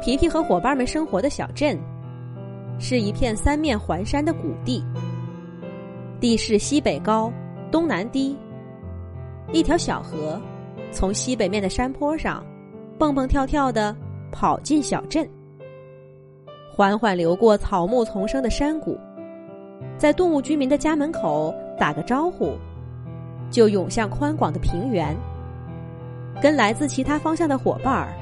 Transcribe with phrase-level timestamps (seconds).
[0.00, 1.78] 皮皮和伙伴们生活的小镇，
[2.78, 4.82] 是一片三面环山的谷地。
[6.20, 7.32] 地势西北高，
[7.70, 8.36] 东南低。
[9.52, 10.40] 一条小河
[10.92, 12.44] 从西北面的山坡上
[12.98, 13.94] 蹦蹦跳跳的
[14.30, 15.28] 跑进小镇，
[16.72, 18.96] 缓缓流过草木丛生的山谷，
[19.96, 22.52] 在动物居民的家门口打个招呼，
[23.50, 25.16] 就涌向宽广的平原，
[26.40, 28.14] 跟来自其他方向的伙伴儿。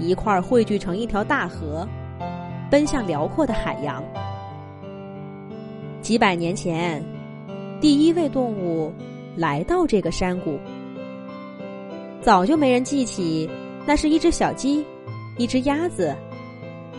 [0.00, 1.86] 一块儿汇聚成一条大河，
[2.70, 4.02] 奔向辽阔的海洋。
[6.00, 7.04] 几百年前，
[7.80, 8.92] 第一位动物
[9.36, 10.58] 来到这个山谷，
[12.20, 13.50] 早就没人记起
[13.84, 14.84] 那是一只小鸡、
[15.36, 16.14] 一只鸭子，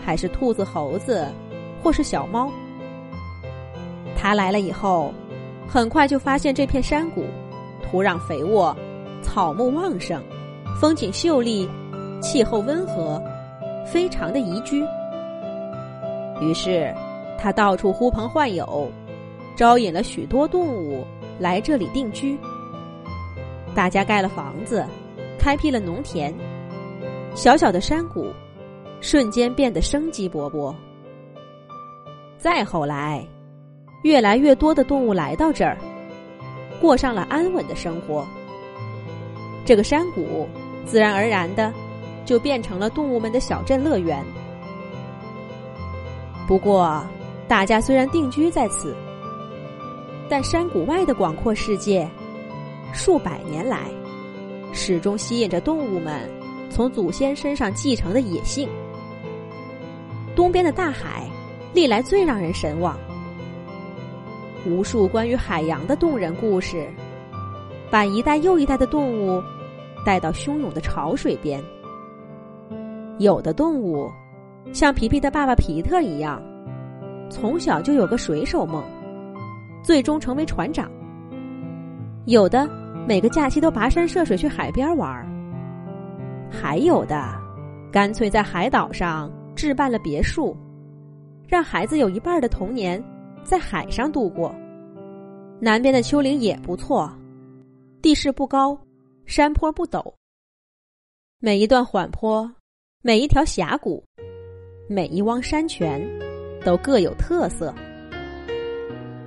[0.06, 1.28] 还是兔子、猴子，
[1.82, 2.52] 或是小猫。
[4.16, 5.14] 他来了以后，
[5.68, 7.24] 很快就发现这片山谷
[7.82, 8.76] 土壤肥沃，
[9.22, 10.22] 草木旺盛，
[10.80, 11.68] 风景秀丽。
[12.22, 13.22] 气候温和，
[13.86, 14.86] 非常的宜居。
[16.42, 16.94] 于是，
[17.38, 18.90] 他到处呼朋唤友，
[19.56, 21.06] 招引了许多动物
[21.40, 22.38] 来这里定居。
[23.76, 24.86] 大家盖了房子，
[25.38, 26.34] 开辟了农田，
[27.36, 28.28] 小小的山谷
[29.02, 30.74] 瞬间变得生机勃勃。
[32.38, 33.26] 再后来，
[34.04, 35.78] 越来越多的动物来到这儿，
[36.82, 38.26] 过上了安稳的生活。
[39.66, 40.48] 这个山谷
[40.86, 41.72] 自然而然的。
[42.26, 44.24] 就变成了动物们的小镇乐园。
[46.48, 47.04] 不过，
[47.48, 48.96] 大家虽然定居在此，
[50.28, 52.10] 但山谷外的广阔世界，
[52.94, 53.88] 数百年来，
[54.74, 56.30] 始终吸引着动物们
[56.70, 58.68] 从祖先身上继承的野性。
[60.36, 61.28] 东边的大海，
[61.74, 62.98] 历来最让人神往。
[64.66, 66.90] 无数关于海洋的动人故事，
[67.90, 69.42] 把一代又一代的动物
[70.06, 71.64] 带到汹涌的潮水边。
[73.20, 74.10] 有的动物，
[74.74, 76.42] 像皮皮的爸爸皮特一样，
[77.30, 78.82] 从小就有个水手梦，
[79.84, 80.90] 最终成为船长。
[82.26, 82.66] 有的
[83.06, 85.28] 每个假期都跋山涉水去海边玩儿
[86.50, 87.30] 还有的
[87.92, 90.56] 干脆在海岛上置办了别墅，
[91.46, 93.04] 让孩子有一半的童年
[93.44, 94.56] 在海上度过。
[95.60, 97.12] 南边的丘陵也不错，
[98.02, 98.80] 地势不高，
[99.26, 100.14] 山坡不陡，
[101.40, 102.50] 每一段缓坡。
[103.02, 104.04] 每一条峡谷，
[104.90, 106.06] 每一汪山泉，
[106.66, 107.74] 都各有特色。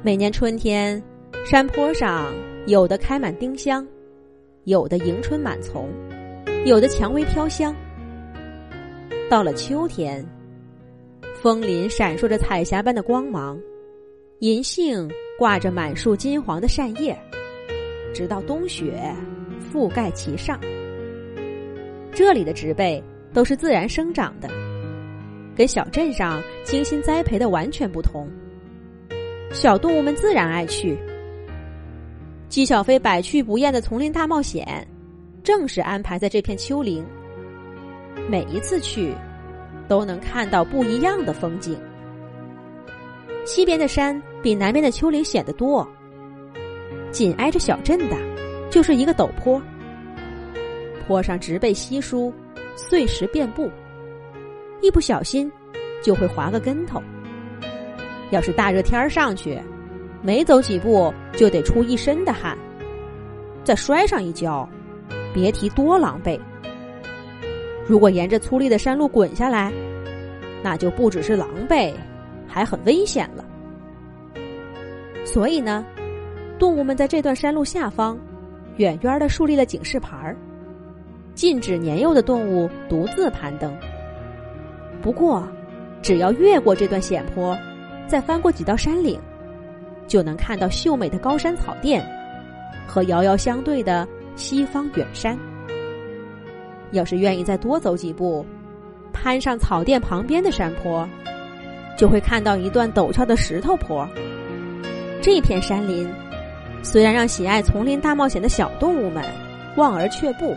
[0.02, 1.02] 每年春天，
[1.46, 2.34] 山坡上
[2.66, 3.86] 有的开满丁香，
[4.64, 5.88] 有的迎春满丛，
[6.66, 7.74] 有的蔷薇飘香。
[9.30, 10.22] 到了秋天，
[11.40, 13.58] 枫林闪烁着彩霞般的光芒，
[14.40, 17.18] 银杏挂着满树金黄的扇叶，
[18.12, 19.02] 直到冬雪
[19.72, 20.60] 覆盖其上。
[22.12, 23.02] 这里的植被。
[23.32, 24.48] 都是自然生长的，
[25.56, 28.28] 跟小镇上精心栽培的完全不同。
[29.52, 30.98] 小动物们自然爱去。
[32.48, 34.86] 纪小飞百去不厌的丛林大冒险，
[35.42, 37.04] 正是安排在这片丘陵。
[38.28, 39.14] 每一次去，
[39.88, 41.78] 都能看到不一样的风景。
[43.44, 45.86] 西边的山比南边的丘陵显得多。
[47.10, 48.16] 紧挨着小镇的，
[48.70, 49.60] 就是一个陡坡，
[51.06, 52.32] 坡上植被稀疏。
[52.76, 53.70] 碎石遍布，
[54.80, 55.50] 一不小心
[56.02, 57.02] 就会滑个跟头。
[58.30, 59.60] 要是大热天上去，
[60.22, 62.56] 没走几步就得出一身的汗，
[63.62, 64.68] 再摔上一跤，
[65.34, 66.40] 别提多狼狈。
[67.86, 69.72] 如果沿着粗粝的山路滚下来，
[70.62, 71.92] 那就不只是狼狈，
[72.46, 73.44] 还很危险了。
[75.24, 75.84] 所以呢，
[76.58, 78.18] 动物们在这段山路下方，
[78.76, 80.36] 远远的树立了警示牌儿。
[81.34, 83.74] 禁止年幼的动物独自攀登。
[85.00, 85.46] 不过，
[86.00, 87.56] 只要越过这段险坡，
[88.06, 89.18] 再翻过几道山岭，
[90.06, 92.04] 就能看到秀美的高山草甸
[92.86, 94.06] 和遥遥相对的
[94.36, 95.38] 西方远山。
[96.92, 98.44] 要是愿意再多走几步，
[99.12, 101.08] 攀上草甸旁边的山坡，
[101.96, 104.06] 就会看到一段陡峭的石头坡。
[105.22, 106.08] 这片山林
[106.82, 109.24] 虽然让喜爱丛林大冒险的小动物们
[109.76, 110.54] 望而却步。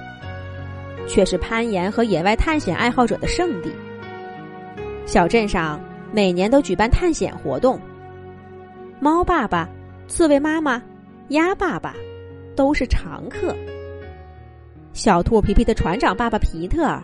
[1.08, 3.72] 却是攀岩和野外探险爱好者的圣地。
[5.06, 5.80] 小镇上
[6.12, 7.80] 每年都举办探险活动，
[9.00, 9.70] 猫爸爸、
[10.08, 10.82] 刺猬妈妈、
[11.30, 11.96] 鸭爸爸
[12.56, 13.56] 都是常客。
[14.94, 16.98] 小兔皮皮的船长爸爸皮特，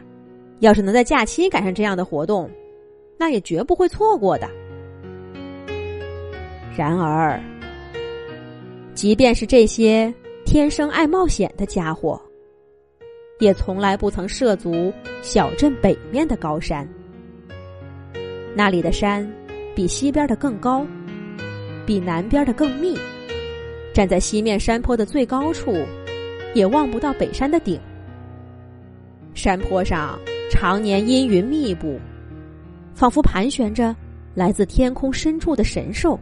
[0.60, 2.50] 要是能在假期赶上这样的活动，
[3.18, 4.50] 那也绝不会错过的。
[6.76, 7.38] 然而，
[8.94, 10.12] 即便是这些
[10.46, 12.20] 天生爱冒险的家伙，
[13.42, 14.94] 也从来不曾涉足
[15.24, 16.88] 小镇北面的高山。
[18.56, 19.28] 那里的山
[19.76, 20.86] 比西边的更高，
[21.84, 22.96] 比南边的更密。
[23.94, 25.76] 站在西面山坡的最高处，
[26.54, 27.80] 也望不到北山的顶。
[29.34, 30.20] 山坡上
[30.52, 32.00] 常年阴云密布，
[32.94, 33.96] 仿佛盘旋着
[34.36, 36.18] 来自天空深处的神兽，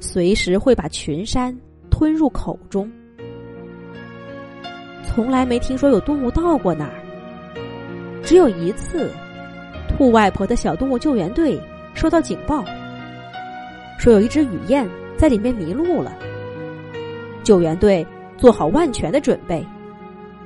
[0.00, 1.56] 随时会把群山
[1.90, 2.92] 吞入口中。
[5.12, 6.94] 从来没听说有动物到过那儿，
[8.22, 9.10] 只有一次。
[9.88, 11.60] 兔外婆的小动物救援队
[11.94, 12.64] 收到警报，
[13.98, 16.16] 说有一只雨燕在里面迷路了。
[17.42, 18.06] 救援队
[18.38, 19.66] 做好万全的准备，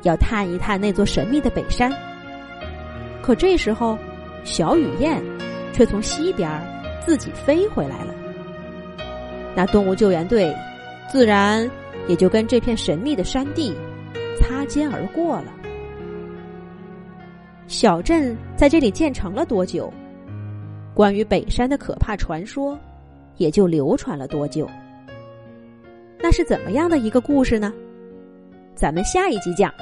[0.03, 1.93] 要探一探那座神秘的北山。
[3.21, 3.99] 可这时候，
[4.45, 5.23] 小雨燕
[5.75, 6.51] 却从西边
[7.05, 8.15] 自己飞回来了。
[9.55, 10.53] 那动物救援队
[11.07, 11.71] 自然
[12.09, 13.77] 也就跟这片神秘的山地
[14.45, 15.47] 擦肩而过了。
[17.67, 19.91] 小镇在这里建成了多久？
[20.93, 22.79] 关于北山的可怕传说，
[23.39, 24.69] 也就流传了多久？
[26.19, 27.73] 那是怎么样的一个故事呢？
[28.75, 29.73] 咱们下一集讲。